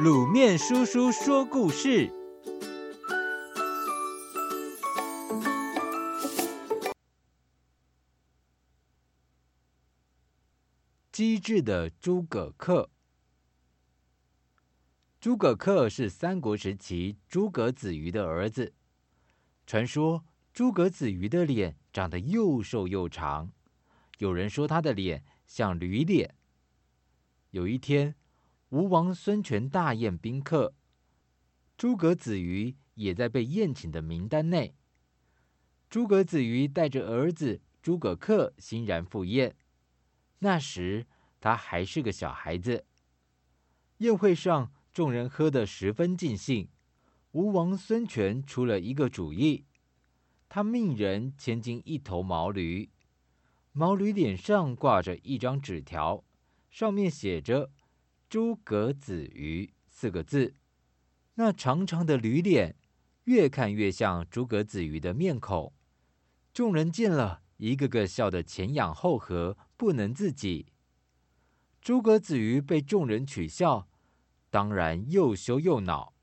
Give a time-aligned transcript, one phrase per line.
[0.00, 2.10] 卤面叔叔说故事：
[11.12, 12.88] 机智的诸葛恪。
[15.20, 18.72] 诸葛恪是三国时期诸葛子瑜的儿子。
[19.66, 20.24] 传说
[20.54, 23.52] 诸葛子瑜的脸长得又瘦又长，
[24.18, 26.34] 有人说他的脸像驴脸。
[27.50, 28.14] 有一天，
[28.72, 30.72] 吴王孙权大宴宾客，
[31.76, 34.74] 诸葛子瑜也在被宴请的名单内。
[35.90, 39.54] 诸葛子瑜带着儿子诸葛恪欣然赴宴。
[40.38, 41.06] 那时
[41.38, 42.86] 他还是个小孩子。
[43.98, 46.70] 宴会上，众人喝得十分尽兴。
[47.32, 49.66] 吴王孙权出了一个主意，
[50.48, 52.88] 他命人牵进一头毛驴，
[53.72, 56.24] 毛驴脸上挂着一张纸条，
[56.70, 57.70] 上面写着。
[58.32, 60.54] 诸葛子瑜四个字，
[61.34, 62.76] 那长长的驴脸
[63.24, 65.74] 越看越像诸葛子瑜的面孔。
[66.54, 70.72] 众人见了一个个笑得前仰后合，不能自己。
[71.82, 73.86] 诸葛子瑜被众人取笑，
[74.48, 76.14] 当然又羞又恼。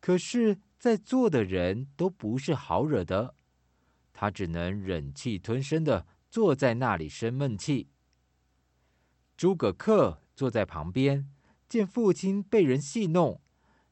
[0.00, 3.34] 可是，在座的人都不是好惹的，
[4.14, 7.90] 他只能忍气吞声的坐在那里生闷气。
[9.38, 10.18] 诸葛恪。
[10.38, 11.28] 坐在旁边，
[11.68, 13.40] 见父亲被人戏弄，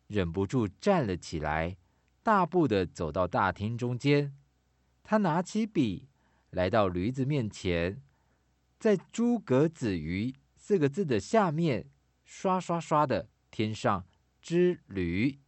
[0.07, 1.77] 忍不住站了起来，
[2.23, 4.33] 大步的走到大厅中间。
[5.03, 6.09] 他拿起笔，
[6.51, 8.01] 来到驴子面前，
[8.79, 11.91] 在“诸葛子瑜”四个字的下面，
[12.25, 14.07] 刷刷刷的添上
[14.41, 15.41] “之驴”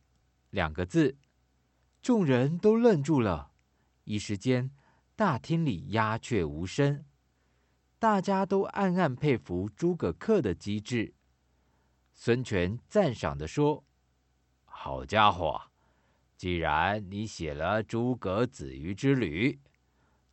[0.50, 1.16] 两个字。
[2.02, 3.52] 众人都愣住了，
[4.02, 4.72] 一时间，
[5.14, 7.04] 大厅里鸦雀无声。
[8.00, 11.12] 大家都暗暗佩服诸葛恪的机智。
[12.14, 13.84] 孙权赞赏地说
[14.64, 15.60] ：“好家伙，
[16.36, 19.58] 既然你写了‘诸葛子瑜之驴’，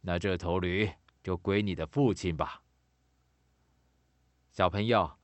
[0.01, 0.87] 那这头驴
[1.23, 2.61] 就归你的父亲吧。”
[4.51, 5.17] 小朋友，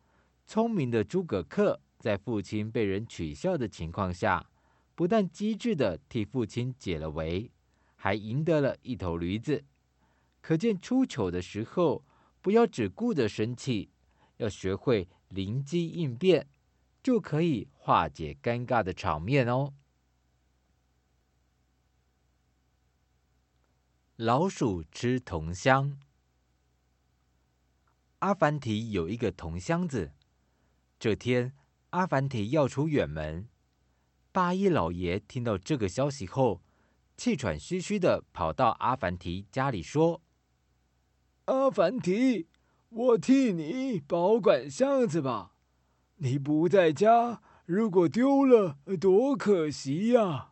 [0.47, 4.49] 聪明的诸葛恪在父亲被人取笑的情况下，
[4.95, 7.51] 不但机智的替父亲解了围，
[7.95, 9.63] 还赢得了一头驴子。
[10.41, 12.03] 可见出糗的时候，
[12.41, 13.91] 不要只顾着生气，
[14.37, 16.47] 要学会灵机应变，
[17.03, 19.73] 就可以化解尴尬的场面哦。
[24.15, 25.99] 老鼠吃铜箱。
[28.19, 30.13] 阿凡提有一个铜箱子。
[30.99, 31.53] 这天，
[31.89, 33.47] 阿凡提要出远门。
[34.31, 36.61] 八一老爷听到这个消息后，
[37.17, 40.21] 气喘吁吁的跑到阿凡提家里说。
[41.45, 42.47] 阿凡提，
[42.89, 45.55] 我替你保管箱子吧。
[46.17, 50.51] 你不在家，如果丢了，多可惜呀！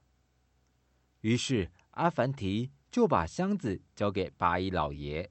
[1.22, 5.30] 于是阿凡提就把箱子交给八一老爷。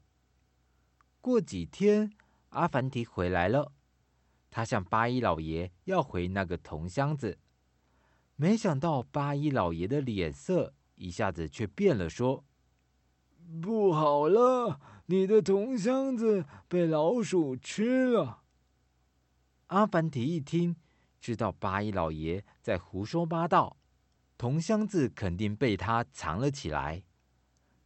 [1.20, 2.12] 过几天，
[2.50, 3.72] 阿凡提回来了，
[4.50, 7.38] 他向八一老爷要回那个铜箱子，
[8.36, 12.44] 没想到八一老爷的脸色一下子却变了，说
[13.62, 18.42] ：“不好了！”你的铜箱子被老鼠吃了。
[19.68, 20.76] 阿凡提一听，
[21.18, 23.78] 知道八一老爷在胡说八道，
[24.36, 27.04] 铜箱子肯定被他藏了起来，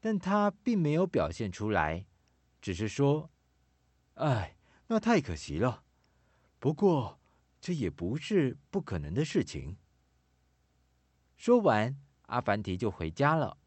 [0.00, 2.06] 但他并没有表现出来，
[2.60, 3.30] 只是说
[4.14, 4.56] ：“哎，
[4.88, 5.84] 那太可惜了。
[6.58, 7.20] 不过
[7.60, 9.76] 这也不是不可能的事情。”
[11.38, 11.96] 说完，
[12.26, 13.58] 阿凡提就回家了。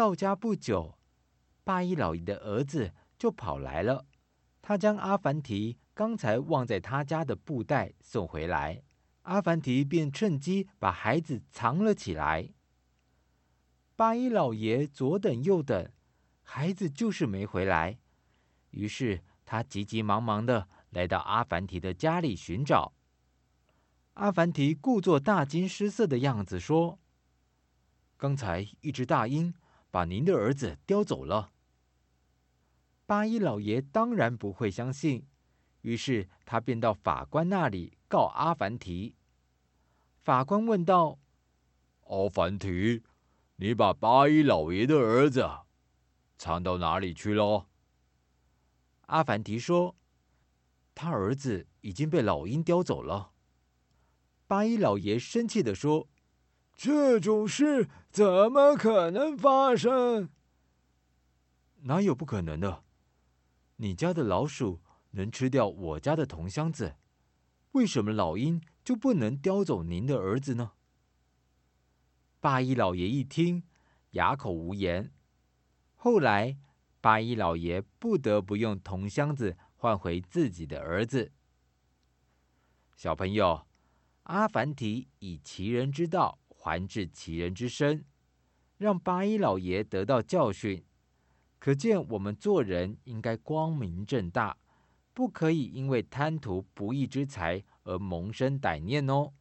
[0.00, 0.96] 到家不久。
[1.62, 4.06] 八一老爷的儿子就跑来了，
[4.62, 8.82] 他将阿凡提刚才忘在他家的布袋送回来，
[9.24, 12.48] 阿凡提便趁机把孩子藏了起来。
[13.94, 15.92] 八一老爷左等右等，
[16.40, 17.98] 孩子就是没回来，
[18.70, 22.94] 于是他急急忙忙的来到阿凡提的家里寻找。
[24.14, 26.98] 阿凡提故作大惊失色的样子说
[28.16, 29.52] ：“刚才一只大鹰。”
[29.90, 31.52] 把您的儿子叼走了。
[33.06, 35.26] 八一老爷当然不会相信，
[35.80, 39.16] 于是他便到法官那里告阿凡提。
[40.18, 41.18] 法官问道
[42.06, 43.02] ：“阿凡提，
[43.56, 45.48] 你把八一老爷的儿子
[46.38, 47.68] 藏到哪里去了？”
[49.06, 49.96] 阿凡提说
[50.94, 53.32] ：“他儿子已经被老鹰叼走了。”
[54.46, 56.08] 八一老爷生气地说。
[56.82, 60.30] 这种事怎么可能发生？
[61.82, 62.84] 哪有不可能的？
[63.76, 64.80] 你家的老鼠
[65.10, 66.96] 能吃掉我家的铜箱子，
[67.72, 70.72] 为什么老鹰就不能叼走您的儿子呢？”
[72.40, 73.62] 八一老爷一听，
[74.12, 75.12] 哑口无言。
[75.96, 76.56] 后来，
[77.02, 81.32] 八一老爷不得不用铜箱子换回自己的儿子。
[82.96, 83.66] 小朋友，
[84.22, 88.04] 阿凡提以其人之道还治其人之身，
[88.76, 90.84] 让八一老爷得到教训。
[91.58, 94.58] 可见我们做人应该光明正大，
[95.14, 99.32] 不可以因为贪图不义之财而萌生歹念哦。